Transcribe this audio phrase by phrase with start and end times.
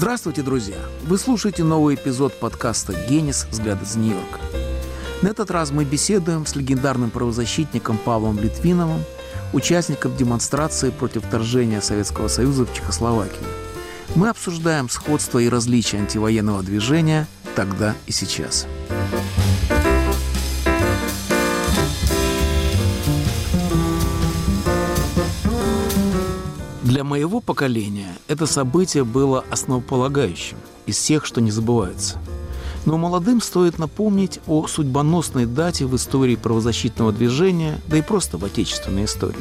[0.00, 0.78] Здравствуйте, друзья!
[1.02, 3.46] Вы слушаете новый эпизод подкаста «Генис.
[3.50, 4.40] Взгляд из Нью-Йорка».
[5.20, 9.04] На этот раз мы беседуем с легендарным правозащитником Павлом Литвиновым,
[9.52, 13.44] участником демонстрации против вторжения Советского Союза в Чехословакию.
[14.14, 18.66] Мы обсуждаем сходство и различия антивоенного движения тогда и сейчас.
[26.90, 32.18] Для моего поколения это событие было основополагающим из всех, что не забывается.
[32.84, 38.44] Но молодым стоит напомнить о судьбоносной дате в истории правозащитного движения, да и просто в
[38.44, 39.38] отечественной истории.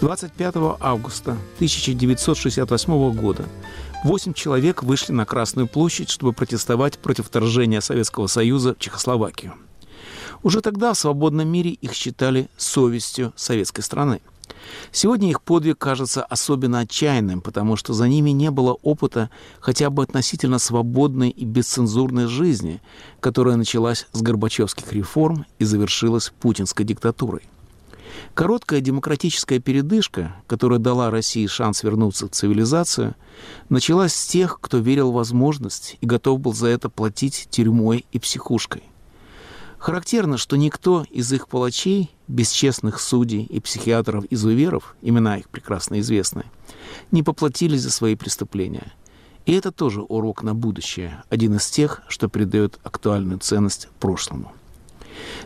[0.00, 3.46] 25 августа 1968 года
[4.04, 9.54] восемь человек вышли на Красную площадь, чтобы протестовать против вторжения Советского Союза в Чехословакию.
[10.44, 14.20] Уже тогда в свободном мире их считали совестью советской страны–
[14.92, 20.02] Сегодня их подвиг кажется особенно отчаянным, потому что за ними не было опыта хотя бы
[20.02, 22.80] относительно свободной и бесцензурной жизни,
[23.20, 27.42] которая началась с Горбачевских реформ и завершилась путинской диктатурой.
[28.34, 33.14] Короткая демократическая передышка, которая дала России шанс вернуться в цивилизацию,
[33.68, 38.18] началась с тех, кто верил в возможность и готов был за это платить тюрьмой и
[38.18, 38.82] психушкой.
[39.84, 46.44] Характерно, что никто из их палачей, бесчестных судей и психиатров-изуверов, имена их прекрасно известны,
[47.10, 48.94] не поплатились за свои преступления.
[49.44, 54.52] И это тоже урок на будущее, один из тех, что придает актуальную ценность прошлому.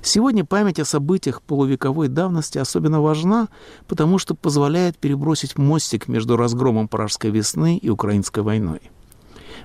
[0.02, 3.48] Сегодня память о событиях полувековой давности особенно важна,
[3.88, 8.82] потому что позволяет перебросить мостик между разгромом Пражской весны и Украинской войной.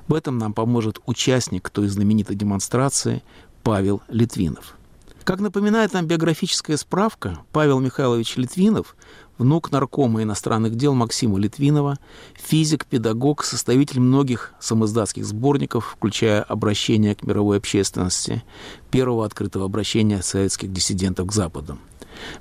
[0.08, 3.22] В этом нам поможет участник той знаменитой демонстрации,
[3.64, 4.76] Павел Литвинов.
[5.24, 8.98] Как напоминает нам биографическая справка, Павел Михайлович Литвинов,
[9.38, 11.98] внук наркома иностранных дел Максима Литвинова,
[12.36, 18.44] физик, педагог, составитель многих самоиздатских сборников, включая «Обращение к мировой общественности»,
[18.92, 21.78] первого открытого обращения советских диссидентов к Западу.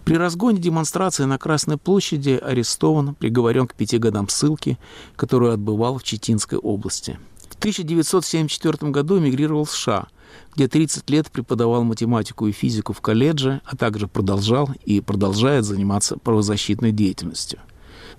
[0.05, 4.77] При разгоне демонстрации на Красной площади арестован, приговорен к пяти годам ссылки,
[5.15, 7.21] которую отбывал в Читинской области.
[7.49, 10.09] В 1974 году эмигрировал в США–
[10.55, 16.17] где 30 лет преподавал математику и физику в колледже, а также продолжал и продолжает заниматься
[16.17, 17.61] правозащитной деятельностью.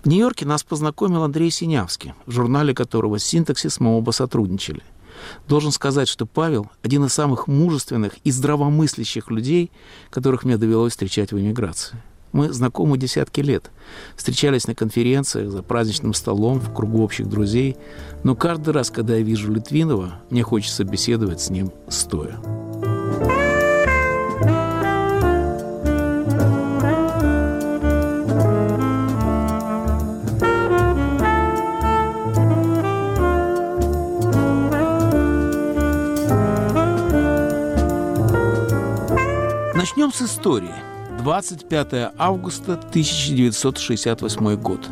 [0.04, 4.84] В Нью-Йорке нас познакомил Андрей Синявский, в журнале которого «Синтаксис» мы оба сотрудничали.
[5.48, 9.72] Должен сказать, что Павел– один из самых мужественных и здравомыслящих людей,
[10.10, 12.02] которых мне довелось встречать в эмиграции.
[12.34, 13.70] Мы знакомы десятки лет.
[14.16, 17.78] Встречались на конференциях, за праздничным столом, в кругу общих друзей.
[18.24, 22.40] Но каждый раз, когда я вижу Литвинова, мне хочется беседовать с ним стоя.
[39.76, 40.83] Начнем с истории.
[41.24, 44.90] 25 августа 1968 год.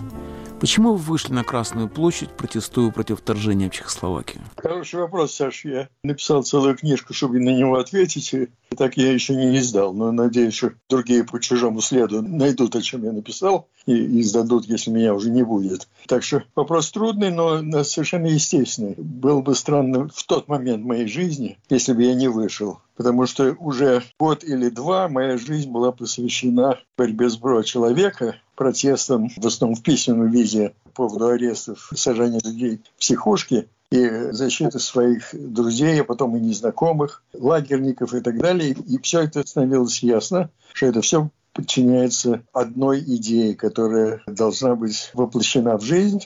[0.61, 4.43] Почему вы вышли на Красную площадь, протестуя против вторжения в Чехословакию?
[4.57, 5.65] Хороший вопрос, Саш.
[5.65, 8.31] Я написал целую книжку, чтобы на него ответить.
[8.35, 9.91] И так я еще не издал.
[9.91, 14.91] Но надеюсь, что другие по чужому следу найдут, о чем я написал, и издадут, если
[14.91, 15.87] меня уже не будет.
[16.05, 18.93] Так что вопрос трудный, но совершенно естественный.
[18.97, 23.55] Было бы странно в тот момент моей жизни, если бы я не вышел потому что
[23.57, 29.75] уже год или два моя жизнь была посвящена борьбе с бро человека, протестам, в основном
[29.75, 36.03] в письменном виде по поводу арестов, сажания людей в психушки и защиты своих друзей, а
[36.03, 38.75] потом и незнакомых, лагерников и так далее.
[38.87, 45.79] И все это становилось ясно, что это все подчиняется одной идее, которая должна быть воплощена
[45.79, 46.21] в жизнь,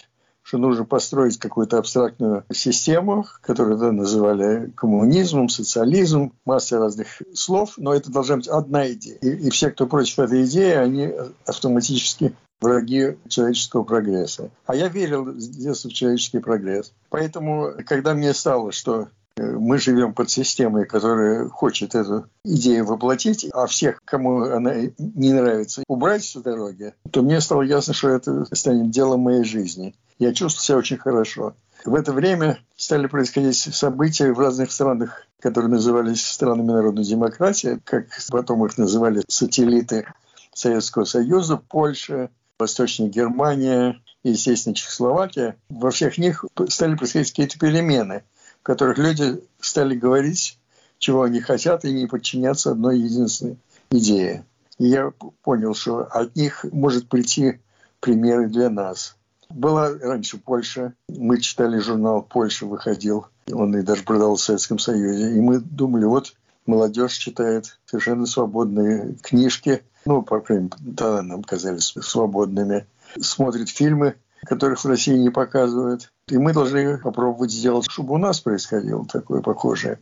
[0.45, 7.95] что нужно построить какую-то абстрактную систему, которую да, называли коммунизмом, социализмом, масса разных слов, но
[7.95, 9.17] это должна быть одна идея.
[9.21, 11.11] И, и все, кто против этой идеи, они
[11.47, 14.51] автоматически враги человеческого прогресса.
[14.67, 16.93] А я верил с детства в человеческий прогресс.
[17.09, 19.07] Поэтому, когда мне стало, что
[19.37, 25.33] э, мы живем под системой, которая хочет эту идею воплотить, а всех, кому она не
[25.33, 29.95] нравится, убрать с дороги, то мне стало ясно, что это станет делом моей жизни.
[30.17, 31.55] Я чувствовал себя очень хорошо.
[31.83, 38.07] В это время стали происходить события в разных странах, которые назывались странами народной демократии, как
[38.29, 40.07] потом их называли сателлиты
[40.53, 45.57] Советского Союза, Польша, Восточная Германия, естественно, Чехословакия.
[45.69, 48.23] Во всех них стали происходить какие-то перемены,
[48.61, 50.57] в которых люди стали говорить,
[50.97, 53.57] чего они хотят, и не подчиняться одной единственной
[53.91, 54.45] идее.
[54.77, 55.11] И я
[55.43, 57.59] понял, что от них может прийти
[57.99, 59.15] примеры для нас.
[59.49, 60.93] Была раньше Польша.
[61.09, 63.27] Мы читали журнал «Польша» выходил.
[63.51, 65.35] Он и даже продал в Советском Союзе.
[65.35, 66.33] И мы думали, вот
[66.65, 69.83] молодежь читает совершенно свободные книжки.
[70.05, 72.87] Ну, по крайней мере, тогда нам казались свободными.
[73.19, 74.15] Смотрит фильмы,
[74.45, 76.11] которых в России не показывают.
[76.27, 79.99] И мы должны попробовать сделать, чтобы у нас происходило такое похожее.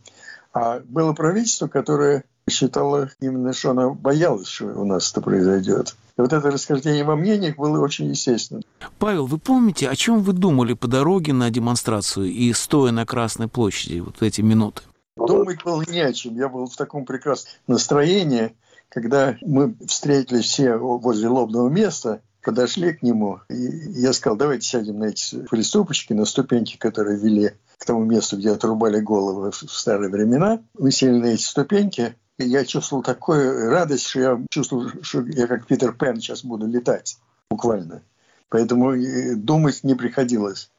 [0.54, 5.96] А было правительство, которое считало именно, что она боялась, что у нас это произойдет.
[6.18, 8.62] И вот это расхождение во мнениях было очень естественно.
[9.00, 13.48] Павел, вы помните, о чем вы думали по дороге на демонстрацию и стоя на Красной
[13.48, 14.84] площади вот эти минуты?
[15.16, 16.36] Думать было не о чем.
[16.36, 18.56] Я был в таком прекрасном настроении,
[18.90, 25.00] когда мы встретились все возле лобного места, подошли к нему, и я сказал, давайте сядем
[25.00, 30.10] на эти приступочки, на ступеньки, которые вели к тому месту, где отрубали головы в старые
[30.10, 30.62] времена.
[30.78, 35.48] Мы сели на эти ступеньки, и я чувствовал такую радость, что я чувствовал, что я
[35.48, 37.18] как Питер Пен сейчас буду летать,
[37.50, 38.02] буквально.
[38.50, 38.94] Поэтому
[39.36, 40.70] думать не приходилось.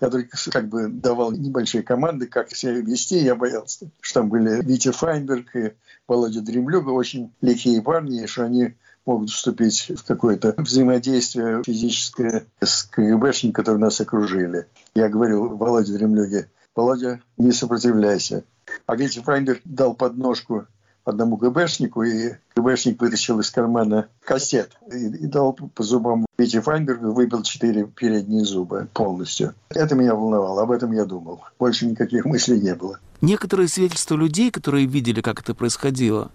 [0.00, 3.18] Я только как бы давал небольшие команды, как себя вести.
[3.18, 5.72] Я боялся, что там были Витя Файнберг и
[6.08, 8.74] Володя Дремлюга, очень лихие парни, что они
[9.06, 14.66] могут вступить в какое-то взаимодействие физическое с КГБшниками, которые нас окружили.
[14.94, 18.44] Я говорил Володе Дремлюге, Володя, не сопротивляйся.
[18.86, 20.66] А Витя Файнберг дал подножку
[21.04, 27.12] одному ГБшнику, и ГБшник вытащил из кармана кассет и, и дал по зубам Вите Файнбергу,
[27.12, 29.54] выбил четыре передние зуба полностью.
[29.68, 31.42] Это меня волновало, об этом я думал.
[31.58, 32.98] Больше никаких мыслей не было.
[33.20, 36.30] Некоторые свидетельства людей, которые видели, как это происходило,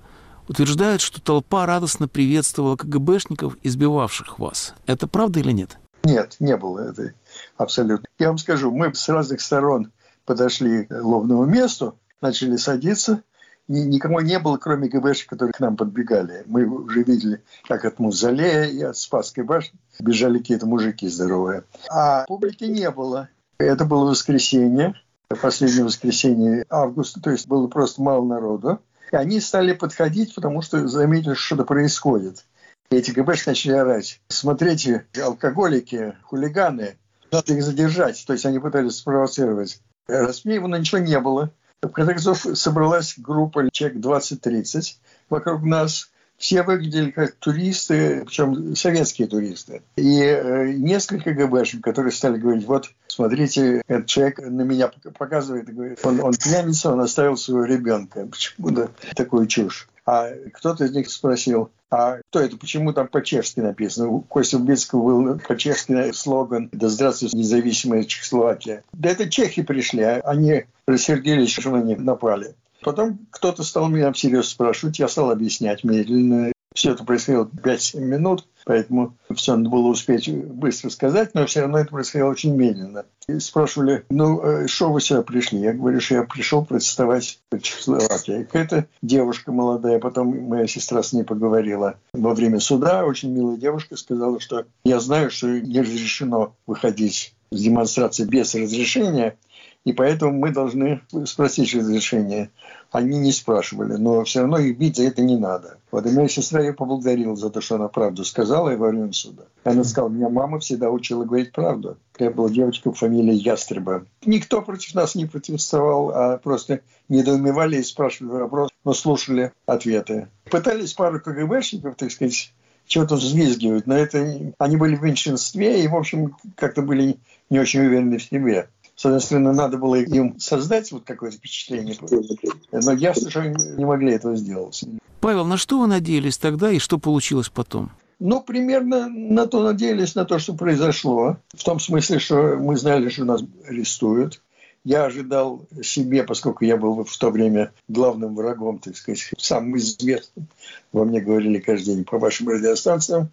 [0.50, 4.74] утверждают, что толпа радостно приветствовала КГБшников, избивавших вас.
[4.88, 5.78] Это правда или нет?
[6.04, 7.14] Нет, не было это
[7.56, 8.08] абсолютно.
[8.18, 9.92] Я вам скажу, мы с разных сторон
[10.26, 13.24] подошли к лобному месту, начали садиться,
[13.68, 16.44] никого не было, кроме ГБшек, которые к нам подбегали.
[16.48, 21.64] Мы уже видели, как от Музалея и от Спасской башни бежали какие-то мужики здоровые.
[21.90, 23.30] А публики не было.
[23.60, 24.96] Это было воскресенье,
[25.42, 28.80] последнее воскресенье августа, то есть было просто мало народу.
[29.12, 32.46] И они стали подходить, потому что заметили, что что-то происходит.
[32.92, 34.22] И эти ГБшки начали орать.
[34.30, 36.98] Смотрите, алкоголики, хулиганы,
[37.32, 38.24] надо их задержать.
[38.26, 39.82] То есть они пытались спровоцировать.
[40.08, 41.52] Рассмеивано ничего не было.
[41.82, 44.96] В конце концов, собралась группа человек 20-30
[45.30, 46.10] вокруг нас.
[46.40, 49.82] Все выглядели как туристы, причем советские туристы.
[49.98, 56.00] И э, несколько ГБшек, которые стали говорить, вот, смотрите, этот человек на меня показывает, говорит,
[56.04, 58.26] он, он пьяница, он оставил своего ребенка.
[58.26, 59.90] Почему-то такую чушь.
[60.06, 64.08] А кто-то из них спросил, а кто это, почему там по-чешски написано?
[64.08, 68.84] У Кости Убицкого был по-чешски слоган «Да здравствует независимая Чехословакия».
[68.94, 72.56] Да это чехи пришли, а они рассердились, что них напали.
[72.82, 76.52] Потом кто-то стал меня всерьез спрашивать, я стал объяснять медленно.
[76.74, 81.80] Все это происходило 5-7 минут, поэтому все надо было успеть быстро сказать, но все равно
[81.80, 83.06] это происходило очень медленно.
[83.28, 85.60] И спрашивали, ну, э, что вы сюда пришли?
[85.60, 88.44] Я говорю, что я пришел протестовать в Чехословакии.
[88.44, 93.98] Какая-то девушка молодая, потом моя сестра с ней поговорила во время суда, очень милая девушка,
[93.98, 99.38] сказала, что я знаю, что не разрешено выходить с демонстрации без разрешения,
[99.86, 102.52] и поэтому мы должны спросить разрешение.
[102.92, 105.78] Они не спрашивали, но все равно их бить за это не надо.
[105.92, 109.14] Вот и моя сестра ее поблагодарила за то, что она правду сказала и во время
[109.14, 109.44] суда.
[109.64, 111.98] Она сказала, меня мама всегда учила говорить правду.
[112.18, 114.06] Я была девочка фамилии Ястреба.
[114.26, 120.28] Никто против нас не протестовал, а просто недоумевали и спрашивали вопрос, но слушали ответы.
[120.50, 122.52] Пытались пару КГБшников, так сказать,
[122.90, 127.20] чего-то взвизгивать, но это они были в меньшинстве и, в общем, как-то были
[127.50, 128.68] не очень уверены в себе.
[129.02, 131.96] Соответственно, надо было им создать вот какое-то впечатление.
[132.02, 132.98] Но
[133.30, 134.84] что они не могли этого сделать.
[135.22, 137.92] Павел, на что вы надеялись тогда и что получилось потом?
[138.20, 141.38] Ну, примерно на то надеялись, на то, что произошло.
[141.56, 144.42] В том смысле, что мы знали, что нас арестуют.
[144.84, 150.48] Я ожидал себе, поскольку я был в то время главным врагом, так сказать, самым известным.
[150.92, 153.30] Во мне говорили каждый день по вашим радиостанциям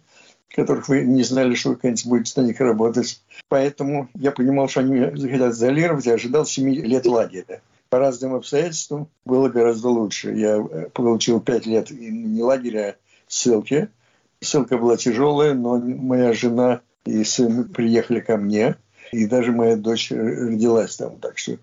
[0.49, 3.21] которых вы не знали, что вы когда-нибудь будете на них работать.
[3.49, 7.61] Поэтому я понимал, что они захотят изолировать, я ожидал 7 лет лагеря.
[7.89, 10.33] По разным обстоятельствам было гораздо лучше.
[10.33, 12.95] Я э, получил 5 лет не лагеря, а
[13.27, 13.89] ссылки.
[14.41, 18.75] Ссылка была тяжелая, но моя жена и сын приехали ко мне,
[19.11, 21.17] и даже моя дочь родилась там.
[21.19, 21.57] Так что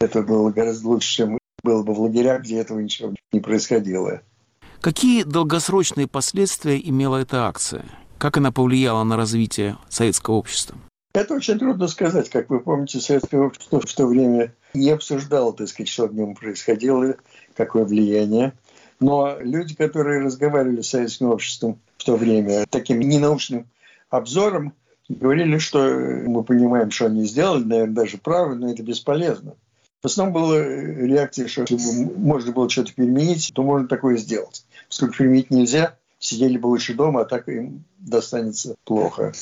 [0.00, 4.22] это было гораздо лучше, чем было бы в лагерях, где этого ничего не происходило.
[4.80, 7.84] Какие долгосрочные последствия имела эта акция?
[8.18, 10.76] Как она повлияла на развитие советского общества?
[11.14, 12.28] Это очень трудно сказать.
[12.28, 16.34] Как вы помните, советское общество в то время не обсуждало, так сказать, что в нем
[16.34, 17.14] происходило,
[17.56, 18.54] какое влияние.
[18.98, 23.68] Но люди, которые разговаривали с советским обществом в то время таким ненаучным
[24.10, 24.74] обзором,
[25.08, 29.54] говорили, что мы понимаем, что они сделали, наверное, даже правы, но это бесполезно.
[30.02, 34.64] В основном была реакция, что если бы можно было что-то переменить, то можно такое сделать.
[34.88, 39.32] Поскольку переменить нельзя, сидели бы лучше дома, а так им достанется плохо.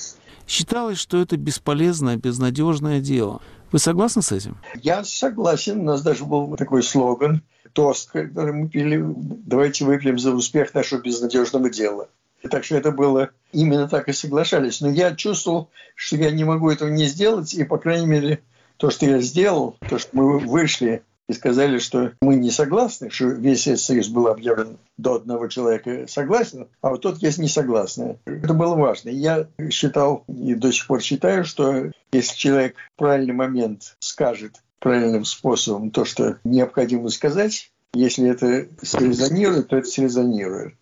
[0.47, 3.41] Считалось, что это бесполезное, безнадежное дело.
[3.73, 4.57] Вы согласны с этим?
[4.81, 5.81] Я согласен.
[5.81, 7.43] У нас даже был такой слоган,
[7.73, 12.09] тост, который мы пили «Давайте выпьем за успех нашего безнадежного дела».
[12.49, 14.81] Так что это было именно так и соглашались.
[14.81, 18.41] Но я чувствовал, что я не могу этого не сделать, и, по крайней мере,
[18.77, 23.27] то, что я сделал, то, что мы вышли и сказали, что мы не согласны, что
[23.27, 28.19] весь Союз был объявлен до одного человека согласен, а вот тот есть не согласны.
[28.25, 29.09] Это было важно.
[29.09, 35.25] Я считал и до сих пор считаю, что если человек в правильный момент скажет правильным
[35.25, 40.75] способом то, что необходимо сказать, если это срезонирует, то это срезонирует.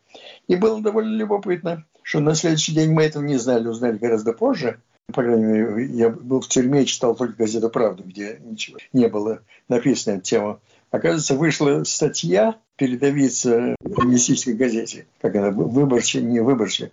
[0.46, 4.80] И было довольно любопытно, что на следующий день мы этого не знали, узнали гораздо позже–
[5.14, 9.08] по крайней мере, я был в тюрьме и читал только газету «Правду», где ничего не
[9.08, 10.60] было написано на тему.
[10.90, 15.06] Оказывается, вышла статья передовица в коммунистической газете.
[15.20, 15.50] Как она?
[15.50, 16.90] Выборче, не выборче.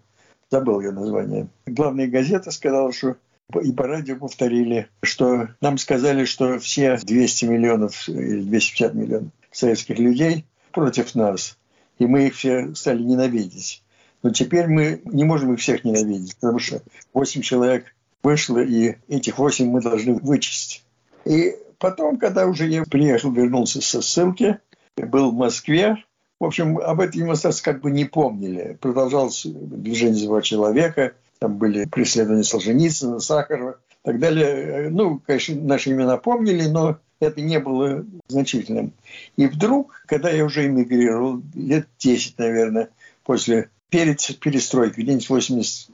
[0.50, 1.48] Забыл ее название.
[1.66, 3.16] Главная газета сказала, что
[3.62, 10.00] и по радио повторили, что нам сказали, что все 200 миллионов или 250 миллионов советских
[10.00, 11.58] людей против нас.
[11.98, 13.84] И мы их все стали ненавидеть.
[14.24, 16.82] Но теперь мы не можем их всех ненавидеть, потому что
[17.14, 17.86] 8 человек
[18.24, 20.84] вышло, и этих восемь мы должны вычесть.
[21.26, 24.60] И потом, когда уже я приехал, вернулся со ссылки,
[24.98, 25.98] был в Москве,
[26.40, 28.78] в общем, об этом демонстрации как бы не помнили.
[28.82, 34.90] Продолжалось движение «Два человека», там были преследования Солженицына, Сахарова и так далее.
[34.90, 38.94] Ну, конечно, наши имена помнили, но это не было значительным.
[39.38, 42.90] И вдруг, когда я уже эмигрировал, лет 10, наверное,
[43.24, 45.36] после перед перестройкой, где-нибудь в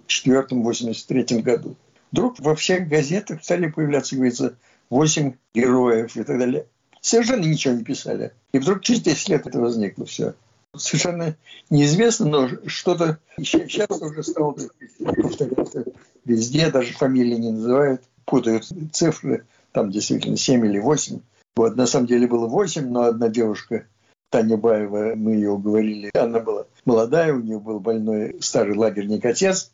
[0.07, 1.75] 84-83 году,
[2.11, 4.55] Вдруг во всех газетах стали появляться, говорится,
[4.89, 6.65] 8 героев и так далее.
[7.01, 8.33] Совершенно ничего не писали.
[8.51, 10.33] И вдруг через 10 лет это возникло все.
[10.75, 11.35] Совершенно
[11.69, 14.55] неизвестно, но что-то сейчас уже стало
[14.99, 15.85] повторяться
[16.25, 21.19] везде, даже фамилии не называют, путают цифры, там действительно 7 или 8.
[21.55, 23.87] Вот, на самом деле было 8, но одна девушка,
[24.29, 29.71] Таня Баева, мы ее уговорили, она была молодая, у нее был больной старый лагерник отец,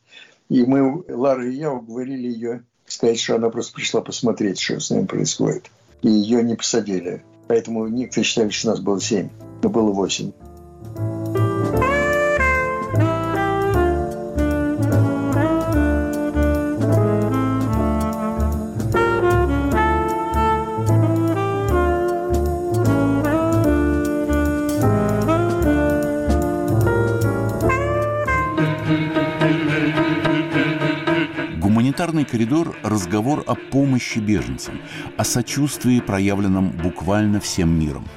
[0.49, 4.89] и мы, Лара и я, уговорили ее сказать, что она просто пришла посмотреть, что с
[4.89, 5.71] нами происходит.
[6.01, 7.23] И ее не посадили.
[7.47, 9.29] Поэтому некоторые считали, что нас было семь,
[9.61, 10.31] но было восемь.
[32.13, 34.79] Гуманитарный коридор– разговор о помощи беженцам,
[35.17, 38.07] о сочувствии, проявленном буквально всем миром.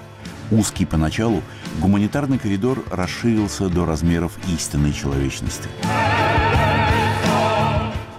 [0.51, 1.43] Узкий поначалу,
[1.81, 5.71] гуманитарный коридор расширился до размеров истинной человечности.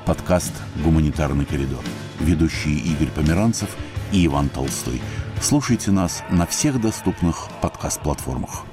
[0.08, 0.54] Подкаст
[0.84, 1.84] «Гуманитарный коридор».
[2.22, 3.70] Ведущие Игорь Померанцев
[4.12, 5.00] и Иван Толстой.
[5.40, 8.66] Слушайте нас на всех доступных подкаст-платформах.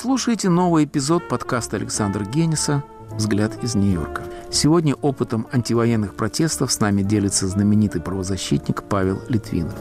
[0.00, 4.22] Слушаете новый эпизод подкаста Александра Гениса «Взгляд из Нью-Йорка».
[4.50, 9.74] Сегодня опытом антивоенных протестов с нами делится знаменитый правозащитник Павел Литвинов.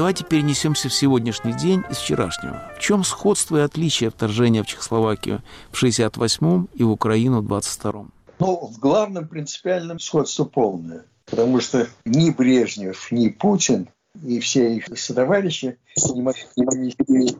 [0.00, 2.72] Давайте перенесемся в сегодняшний день из вчерашнего.
[2.74, 8.10] В чем сходство и отличие вторжения в Чехословакию в 68-м и в Украину в 22-м?
[8.38, 11.04] Ну, в главном принципиальном сходство полное.
[11.26, 13.90] Потому что ни Брежнев, ни Путин
[14.26, 15.76] и все их сотоварищи
[16.14, 17.36] не могли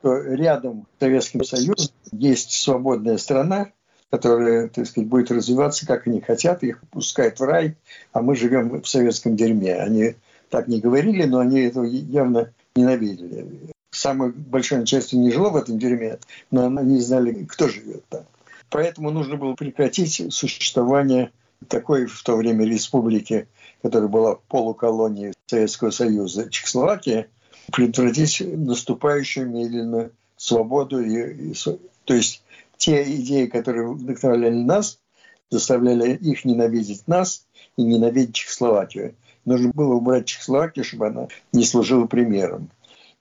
[0.00, 3.68] что рядом с Советским Союзом есть свободная страна,
[4.10, 7.76] которая, так сказать, будет развиваться, как они хотят, их пускают в рай,
[8.12, 9.76] а мы живем в советском дерьме.
[9.76, 10.16] Они
[10.50, 13.46] так не говорили, но они этого явно ненавидели.
[13.90, 16.18] Самое большое начальство не жило в этом дерьме,
[16.50, 18.24] но они знали, кто живет там.
[18.70, 21.30] Поэтому нужно было прекратить существование
[21.68, 23.48] такой в то время республики,
[23.82, 27.28] которая была в полуколонии Советского Союза, Чехословакия,
[27.72, 31.00] предотвратить наступающую медленно свободу.
[31.00, 31.54] И, и,
[32.04, 32.42] то есть
[32.76, 34.98] те идеи, которые вдохновляли нас,
[35.50, 39.14] заставляли их ненавидеть нас и ненавидеть Чехословакию
[39.48, 42.68] Нужно было убрать Чехословакию, чтобы она не служила примером.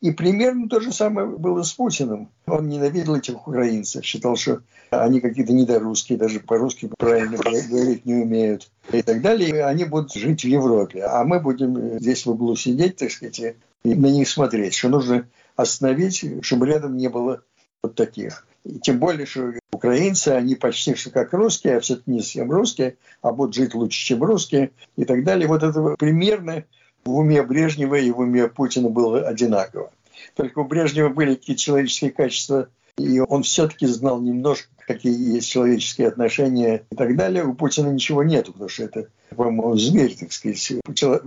[0.02, 2.30] И примерно то же самое было с Путиным.
[2.46, 8.70] Он ненавидел этих украинцев, считал, что они какие-то недорусские, даже по-русски правильно говорить не умеют
[8.92, 9.50] и так далее.
[9.50, 13.40] И они будут жить в Европе, а мы будем здесь в углу сидеть, так сказать,
[13.40, 17.42] и на них смотреть, что нужно остановить, чтобы рядом не было
[17.82, 18.46] вот таких.
[18.66, 22.98] И тем более, что украинцы, они почти что как русские, а все-таки не совсем русские,
[23.22, 25.48] а будут жить лучше, чем русские и так далее.
[25.48, 26.64] Вот это примерно
[27.06, 29.92] в уме Брежнева и в уме Путина было одинаково.
[30.36, 32.68] Только у Брежнева были какие-то человеческие качества,
[32.98, 37.46] и он все-таки знал немножко, какие есть человеческие отношения и так далее.
[37.46, 40.74] У Путина ничего нет, потому что это, по-моему, зверь, так сказать.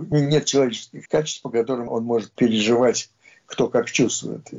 [0.09, 3.09] Нет человеческих качеств, по которым он может переживать
[3.51, 4.49] кто как чувствует.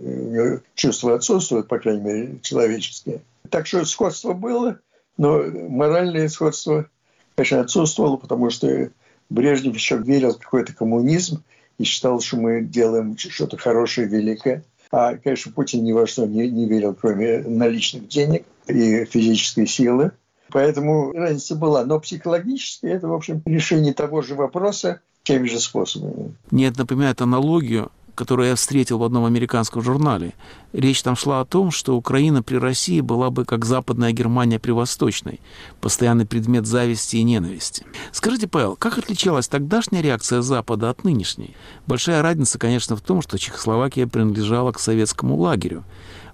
[0.75, 3.23] Чувства отсутствуют, по крайней мере, человеческие.
[3.49, 4.79] Так что сходство было,
[5.17, 6.87] но моральное сходство,
[7.35, 8.91] конечно, отсутствовало, потому что
[9.31, 11.43] Брежнев еще верил в какой-то коммунизм
[11.79, 14.63] и считал, что мы делаем что-то хорошее, великое.
[14.91, 20.13] А, конечно, Путин ни во что не, не верил, кроме наличных денег и физической силы.
[20.51, 21.87] Поэтому разница была.
[21.87, 26.35] Но психологически это, в общем, решение того же вопроса теми же способами.
[26.51, 30.35] Мне это напоминает аналогию которую я встретил в одном американском журнале.
[30.73, 34.71] Речь там шла о том, что Украина при России была бы как Западная Германия при
[34.71, 35.41] Восточной,
[35.81, 37.85] постоянный предмет зависти и ненависти.
[38.13, 41.55] Скажите, Павел, как отличалась тогдашняя реакция Запада от нынешней?
[41.87, 45.85] Большая разница, конечно, в том, что Чехословакия принадлежала к советскому лагерю.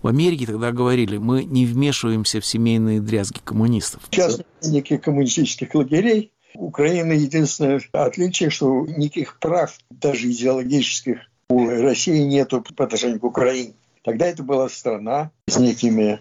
[0.02, 4.02] В Америке тогда говорили, мы не вмешиваемся в семейные дрязги коммунистов.
[4.10, 6.32] Сейчас никаких коммунистических лагерей.
[6.54, 11.18] Украина единственное отличие, что никаких прав, даже идеологических,
[11.48, 13.74] у России нету по отношению к Украине.
[14.02, 16.20] Тогда это была страна с некими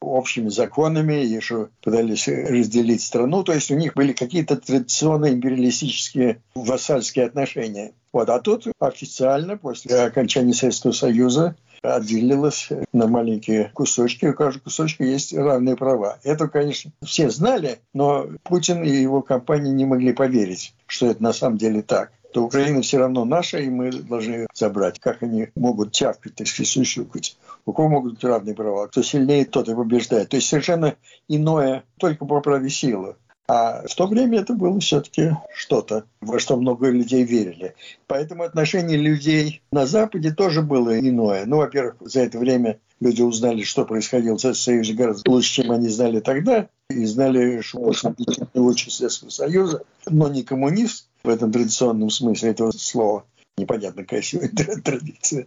[0.00, 3.42] общими законами, что пытались разделить страну.
[3.42, 7.92] То есть у них были какие-то традиционные империалистические вассальские отношения.
[8.12, 8.28] Вот.
[8.28, 14.26] А тут официально, после окончания Советского Союза, отделилось на маленькие кусочки.
[14.26, 16.18] У каждого кусочка есть равные права.
[16.24, 21.32] Это, конечно, все знали, но Путин и его компания не могли поверить, что это на
[21.32, 25.00] самом деле так то Украина все равно наша, и мы должны забрать.
[25.00, 27.38] Как они могут чавкать, так сказать, сущукать?
[27.64, 28.88] У кого могут равные права?
[28.88, 30.28] Кто сильнее, тот и побеждает.
[30.28, 30.96] То есть совершенно
[31.28, 33.16] иное только по праве силы.
[33.48, 37.74] А в то время это было все-таки что-то, во что много людей верили.
[38.06, 41.46] Поэтому отношение людей на Западе тоже было иное.
[41.46, 45.88] Ну, во-первых, за это время люди узнали, что происходило в Союзе гораздо лучше, чем они
[45.88, 46.68] знали тогда.
[46.90, 52.70] И знали, что Путин лучше Советского Союза, но не коммунист в этом традиционном смысле этого
[52.70, 53.24] слова.
[53.58, 55.46] Непонятно, сегодня традиция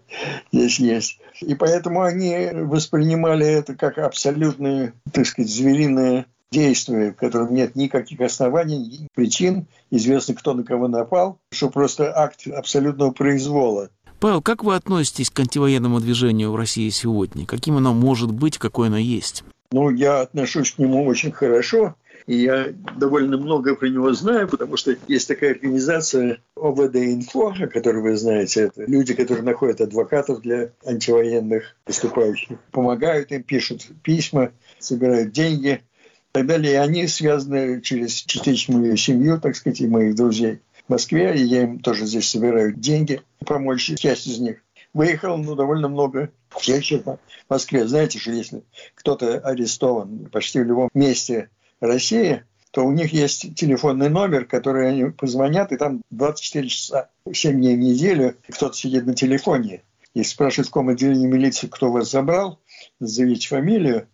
[0.51, 1.19] здесь есть.
[1.41, 8.19] И поэтому они воспринимали это как абсолютное, так сказать, звериное действие, в котором нет никаких
[8.21, 13.89] оснований, причин, известно, кто на кого напал, что просто акт абсолютного произвола.
[14.19, 17.45] Павел, как вы относитесь к антивоенному движению в России сегодня?
[17.45, 19.43] Каким оно может быть, какое оно есть?
[19.71, 21.95] Ну, я отношусь к нему очень хорошо.
[22.29, 28.03] И я довольно много про него знаю, потому что есть такая организация ОВД-инфо, о которой
[28.03, 28.65] вы знаете.
[28.65, 36.31] Это люди, которые находят адвокатов для антивоенных выступающих, помогают им, пишут письма, собирают деньги и
[36.31, 36.73] так далее.
[36.73, 41.41] И они связаны через частично мою семью, так сказать, и моих друзей в Москве, и
[41.41, 44.57] я им тоже здесь собираю деньги, помочь часть из них.
[44.93, 47.17] Выехал, ну, довольно много всех в
[47.49, 47.87] Москве.
[47.87, 48.61] Знаете, что если
[48.93, 55.05] кто-то арестован почти в любом месте России, то у них есть телефонный номер, который они
[55.05, 59.81] позвонят, и там 24 часа, 7 дней в неделю кто-то сидит на телефоне.
[60.13, 62.59] И спрашивает в каком отделении милиции, кто вас забрал,
[62.99, 64.07] назовите фамилию,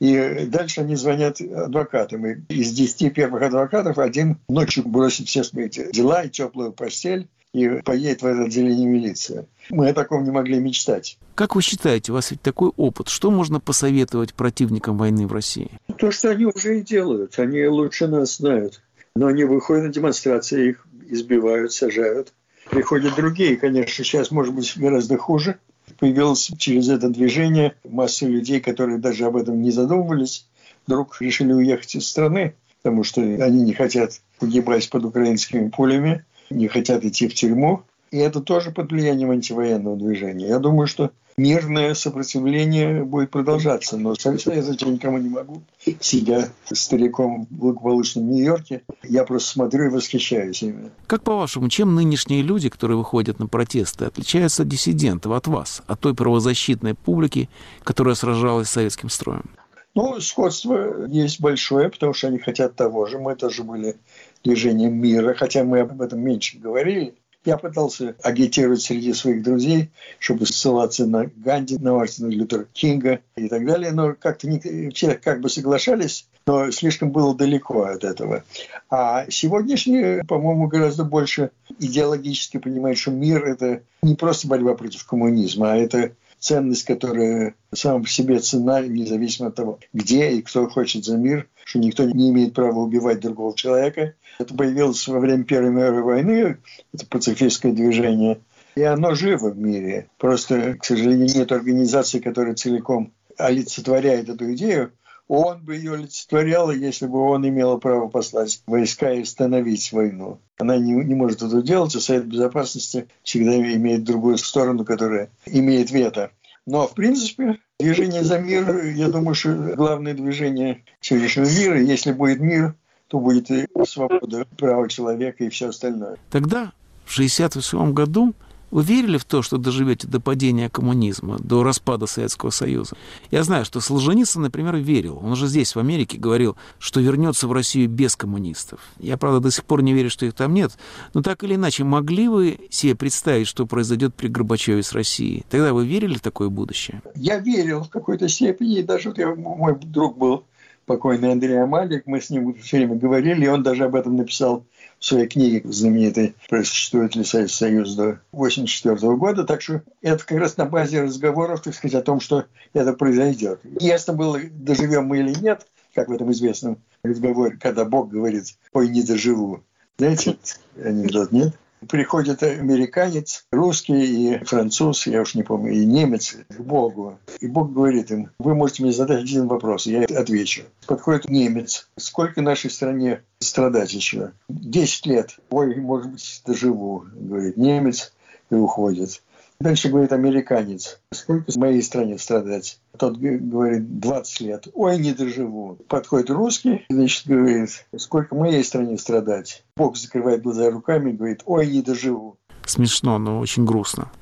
[0.00, 2.26] и дальше они звонят адвокатам.
[2.26, 7.80] И из 10 первых адвокатов один ночью бросит все свои дела и теплую постель и
[7.82, 9.46] поедет в это отделение милиции.
[9.70, 11.16] Мы о таком не могли мечтать.
[11.36, 15.70] Как вы считаете, у вас ведь такой опыт, что можно посоветовать противникам войны в России?
[15.96, 17.38] То, что они уже и делают.
[17.38, 18.82] Они лучше нас знают.
[19.14, 22.32] Но они выходят на демонстрации, их избивают, сажают.
[22.68, 25.58] Приходят другие, конечно, сейчас может быть гораздо хуже.
[26.00, 30.48] Появилось через это движение масса людей, которые даже об этом не задумывались,
[30.86, 36.68] вдруг решили уехать из страны, потому что они не хотят погибать под украинскими пулями не
[36.68, 37.82] хотят идти в тюрьму.
[38.10, 40.46] И это тоже под влиянием антивоенного движения.
[40.46, 43.96] Я думаю, что мирное сопротивление будет продолжаться.
[43.96, 45.62] Но советовать я никому не могу.
[46.00, 50.90] Сидя стариком в благополучном Нью-Йорке, я просто смотрю и восхищаюсь ими.
[51.08, 55.98] Как по-вашему, чем нынешние люди, которые выходят на протесты, отличаются от диссидентов, от вас, от
[55.98, 57.48] той правозащитной публики,
[57.82, 59.50] которая сражалась с советским строем?
[59.96, 63.18] Ну, сходство есть большое, потому что они хотят того же.
[63.18, 63.96] Мы тоже были
[64.44, 67.14] движением мира, хотя мы об этом меньше говорили.
[67.44, 73.48] Я пытался агитировать среди своих друзей, чтобы ссылаться на Ганди, на Мартина Лютера Кинга и
[73.48, 78.44] так далее, но как-то не, все как бы соглашались, но слишком было далеко от этого.
[78.88, 85.72] А сегодняшние, по-моему, гораздо больше идеологически понимают, что мир– это не просто борьба против коммунизма,
[85.72, 91.04] а это ценность, которая сама по себе цена, независимо от того, где и кто хочет
[91.04, 94.14] за мир, что никто не имеет права убивать другого человека.
[94.38, 96.58] Это появилось во время Первой мировой войны,
[96.92, 98.40] это пацифистское движение,
[98.74, 100.08] и оно живо в мире.
[100.18, 104.92] Просто, к сожалению, нет организации, которая целиком олицетворяет эту идею,
[105.26, 110.38] он бы ее олицетворял, если бы он имел право послать войска и остановить войну.
[110.58, 115.90] Она не, не может это делать, а Совет Безопасности всегда имеет другую сторону, которая имеет
[115.90, 116.30] вето.
[116.66, 121.80] Но, в принципе, движение за мир, я думаю, что главное движение сегодняшнего мира.
[121.80, 122.74] Если будет мир,
[123.08, 126.16] то будет и свобода, право человека и все остальное.
[126.30, 126.72] Тогда,
[127.04, 128.34] в 1968 году,
[128.74, 132.96] вы верили в то, что доживете до падения коммунизма, до распада Советского Союза?
[133.30, 135.20] Я знаю, что Солженицын, например, верил.
[135.22, 138.80] Он уже здесь, в Америке, говорил, что вернется в Россию без коммунистов.
[138.98, 140.72] Я, правда, до сих пор не верю, что их там нет.
[141.14, 145.44] Но так или иначе, могли вы себе представить, что произойдет при Горбачеве с Россией?
[145.48, 147.00] Тогда вы верили в такое будущее?
[147.14, 148.82] Я верил в какой-то степени.
[148.82, 150.46] Даже вот я, мой друг был
[150.86, 154.66] покойный Андрей Амалик, мы с ним все время говорили, и он даже об этом написал
[155.04, 159.44] в своей книге знаменитой «Существует ли Союз до 1984 года».
[159.44, 163.60] Так что это как раз на базе разговоров, так сказать, о том, что это произойдет.
[163.80, 168.88] Ясно было, доживем мы или нет, как в этом известном разговоре, когда Бог говорит «Ой,
[168.88, 169.60] не доживу».
[169.98, 170.38] Знаете,
[170.82, 171.52] анекдот, нет?
[171.88, 177.18] Приходит американец, русский и француз, я уж не помню, и немец к Богу.
[177.40, 180.62] И Бог говорит им, вы можете мне задать один вопрос, я отвечу.
[180.86, 184.32] Подходит немец, сколько нашей стране страдать еще?
[184.48, 185.36] Десять лет.
[185.50, 188.12] Ой, может быть, доживу, говорит немец
[188.50, 189.22] и уходит.
[189.64, 191.00] Дальше говорит американец.
[191.10, 192.78] Сколько в моей стране страдать?
[192.98, 194.68] Тот говорит, 20 лет.
[194.74, 195.78] Ой, не доживу.
[195.88, 199.64] Подходит русский, значит, говорит, сколько в моей стране страдать?
[199.74, 202.36] Бог закрывает глаза руками и говорит, ой, не доживу.
[202.66, 204.12] Смешно, но очень грустно.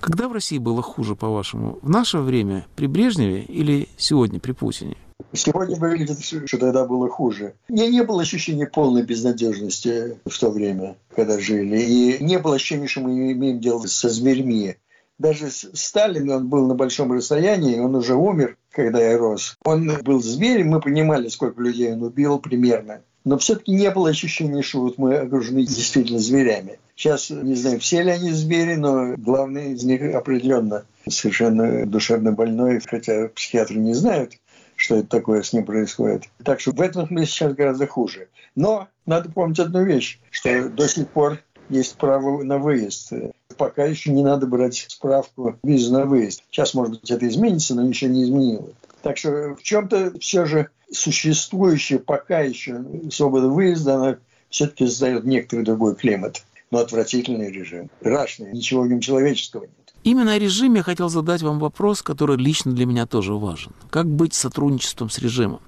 [0.00, 1.78] Когда в России было хуже, по-вашему?
[1.82, 4.96] В наше время при Брежневе или сегодня при Путине?
[5.32, 7.54] Сегодня выглядит, что тогда было хуже.
[7.68, 11.80] Не, не было ощущения полной безнадежности в то время, когда жили.
[11.80, 14.76] И не было ощущения, что мы имеем дело со зверьми.
[15.18, 19.58] Даже Сталин, он был на большом расстоянии, он уже умер, когда я рос.
[19.64, 23.02] Он был зверем, мы понимали, сколько людей он убил примерно.
[23.24, 26.78] Но все-таки не было ощущения, что вот мы окружены действительно зверями.
[26.94, 32.80] Сейчас не знаю, все ли они звери, но главный из них определенно совершенно душевно больной,
[32.86, 34.34] хотя психиатры не знают
[34.78, 36.24] что это такое с ним происходит.
[36.44, 38.28] Так что в этом смысле сейчас гораздо хуже.
[38.54, 43.12] Но надо помнить одну вещь, что до сих пор есть право на выезд.
[43.56, 46.44] Пока еще не надо брать справку визу на выезд.
[46.50, 48.74] Сейчас, может быть, это изменится, но ничего не изменилось.
[49.02, 55.64] Так что в чем-то все же существующая пока еще свобода выезда, она все-таки создает некоторый
[55.64, 56.44] другой климат.
[56.70, 57.90] Но отвратительный режим.
[58.00, 59.87] Страшный, ничего в нем человеческого нет.
[60.08, 63.72] Именно о режиме я хотел задать вам вопрос, который лично для меня тоже важен.
[63.90, 65.60] Как быть сотрудничеством с режимом?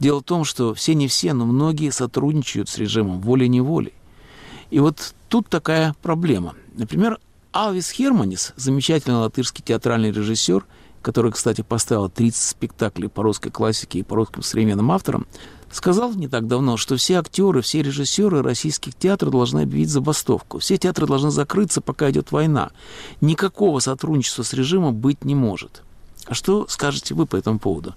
[0.00, 3.92] Дело в том, что все не все, но многие сотрудничают с режимом волей-неволей.
[4.70, 6.54] И вот тут такая проблема.
[6.72, 7.18] Например,
[7.52, 10.64] Алвис Херманис, замечательный латышский театральный режиссер,
[11.02, 15.26] который, кстати, поставил 30 спектаклей по русской классике и по русским современным авторам,
[15.74, 20.58] сказал не так давно, что все актеры, все режиссеры российских театров должны объявить забастовку.
[20.58, 22.70] Все театры должны закрыться, пока идет война.
[23.20, 25.82] Никакого сотрудничества с режимом быть не может.
[26.26, 27.94] А что скажете вы по этому поводу?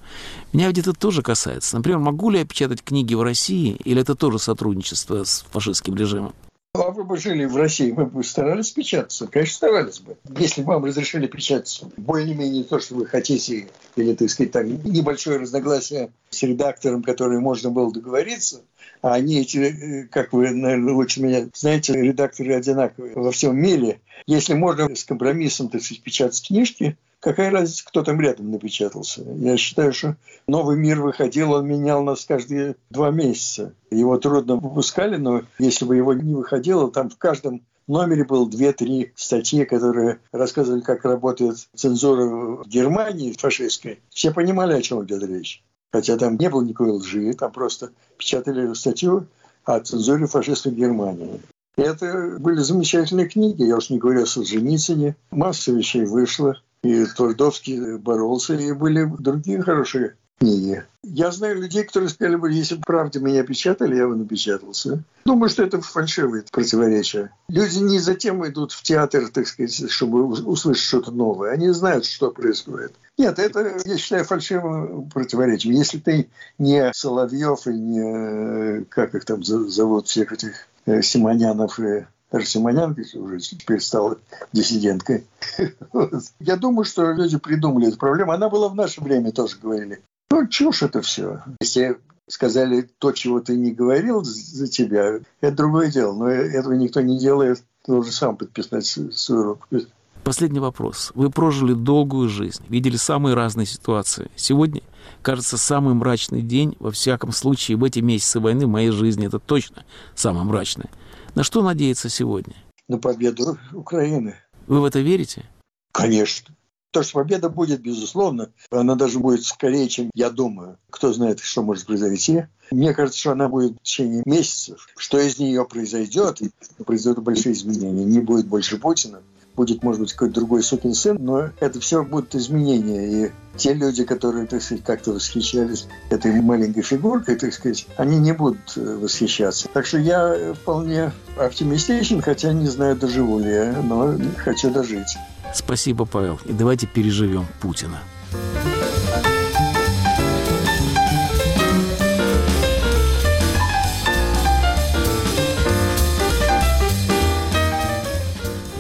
[0.52, 1.78] Меня ведь это тоже касается.
[1.78, 6.34] Например, могу ли я печатать книги в России, или это тоже сотрудничество с фашистским режимом?
[6.80, 9.28] А вы бы жили в России, вы бы старались печататься?
[9.28, 10.18] Конечно, старались бы.
[10.38, 15.40] Если бы вам разрешили печататься более-менее то, что вы хотите, или, так сказать, так, небольшое
[15.40, 18.62] разногласие с редактором, который можно было договориться,
[19.02, 24.00] а они эти, э, как вы, наверное, лучше меня знаете, редакторы одинаковые во всем мире.
[24.26, 29.24] Если можно с компромиссом, так сказать, печатать книжки, Какая разница, кто там рядом напечатался?
[29.24, 33.74] Я считаю, что новый мир выходил, он менял нас каждые два месяца.
[33.90, 39.14] Его трудно выпускали, но если бы его не выходило, там в каждом номере было две-три
[39.16, 44.00] статьи, которые рассказывали, как работает цензура в Германии фашистской.
[44.10, 45.64] Все понимали, о чем идет речь.
[45.92, 49.28] Хотя там не было никакой лжи, там просто печатали статью
[49.64, 51.42] о цензуре фашистской Германии.
[51.78, 55.16] Это были замечательные книги, я уж не говорю о Солженицыне.
[55.32, 56.60] Масса вещей вышло.
[56.88, 60.86] И Твардовский боролся, и были другие хорошие книги.
[61.04, 65.04] Я знаю людей, которые сказали бы, если бы правда меня печатали, я бы напечатался.
[65.26, 67.32] Думаю, что это фальшивые противоречия.
[67.50, 71.52] Люди не затем идут в театр, так сказать, чтобы услышать что-то новое.
[71.52, 72.94] Они знают, что происходит.
[73.18, 75.76] Нет, это, я считаю, фальшивым противоречием.
[75.76, 80.54] Если ты не Соловьев и не, как их там зовут, всех этих
[80.86, 84.18] э, Симонянов и Арсимонян, уже теперь стала
[84.52, 85.26] диссиденткой.
[86.40, 88.32] Я думаю, что люди придумали эту проблему.
[88.32, 90.02] Она была в наше время, тоже говорили.
[90.30, 91.42] Ну, чушь это все.
[91.62, 96.14] Если сказали то, чего ты не говорил за тебя, это другое дело.
[96.14, 97.64] Но этого никто не делает.
[97.86, 99.88] Ты должен сам подписать свою рукопись.
[100.26, 101.14] Последний вопрос.
[101.16, 104.30] Вы прожили долгую жизнь, видели самые разные ситуации.
[104.36, 104.82] Сегодня,
[105.22, 109.40] кажется, самый мрачный день, во всяком случае, в эти месяцы войны в моей жизни, это
[109.40, 109.86] точно
[110.16, 110.90] самое мрачное.
[111.38, 112.56] На что надеяться сегодня?
[112.88, 114.34] На победу Украины.
[114.66, 115.46] Вы в это верите?
[115.92, 116.56] Конечно.
[116.90, 120.80] То, что победа будет, безусловно, она даже будет скорее, чем я думаю.
[120.90, 122.46] Кто знает, что может произойти.
[122.72, 124.88] Мне кажется, что она будет в течение месяцев.
[124.98, 126.42] Что из нее произойдет,
[126.84, 128.04] произойдут большие изменения.
[128.04, 129.22] Не будет больше Путина,
[129.58, 133.26] будет, может быть, какой-то другой сукин сын, но это все будут изменения.
[133.26, 138.34] И те люди, которые, так сказать, как-то восхищались этой маленькой фигуркой, так сказать, они не
[138.34, 139.68] будут э, восхищаться.
[139.74, 145.18] Так что я вполне оптимистичен, хотя не знаю, доживу ли я, но хочу дожить.
[145.54, 146.40] Спасибо, Павел.
[146.46, 148.00] И давайте переживем Путина.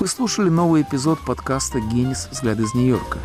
[0.08, 2.30] Вы слушали новый эпизод подкаста «Генис.
[2.32, 3.20] Взгляд из Нью-Йорка».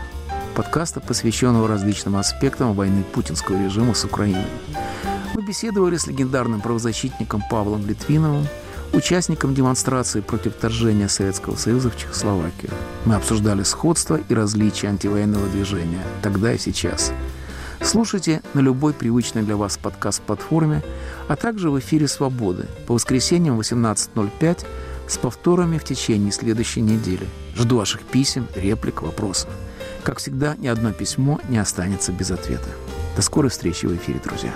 [0.57, 4.49] Подкаста, посвященного различным аспектам войны путинского режима с Украиной.
[5.33, 8.49] Мы беседовали с легендарным правозащитником Павлом Литвиновым,
[8.93, 12.73] участником демонстрации против вторжения Советского Союза в Чехословакию.
[13.05, 17.13] Мы обсуждали сходство и различия антивоенного движения тогда и сейчас.
[17.81, 20.83] Слушайте на любой привычной для вас подкаст-платформе,
[21.29, 24.67] а также в эфире «Свободы» по воскресеньям 18.05
[25.07, 27.27] с повторами в течение следующей недели.
[27.57, 29.51] Жду ваших писем, реплик, вопросов.
[30.03, 32.69] Как всегда, ни одно письмо не останется без ответа.
[33.15, 34.53] До скорой встречи в эфире, друзья.